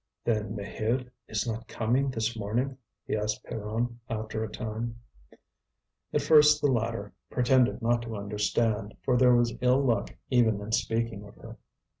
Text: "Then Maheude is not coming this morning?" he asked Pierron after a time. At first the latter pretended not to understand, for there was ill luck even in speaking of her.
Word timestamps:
"Then 0.23 0.55
Maheude 0.55 1.11
is 1.27 1.47
not 1.47 1.67
coming 1.67 2.09
this 2.09 2.35
morning?" 2.35 2.75
he 3.05 3.15
asked 3.15 3.43
Pierron 3.43 3.99
after 4.09 4.43
a 4.43 4.49
time. 4.51 4.99
At 6.11 6.23
first 6.23 6.59
the 6.59 6.71
latter 6.71 7.13
pretended 7.29 7.83
not 7.83 8.01
to 8.01 8.15
understand, 8.15 8.95
for 9.03 9.15
there 9.15 9.35
was 9.35 9.53
ill 9.61 9.83
luck 9.83 10.15
even 10.31 10.59
in 10.59 10.71
speaking 10.71 11.23
of 11.27 11.35
her. 11.35 11.55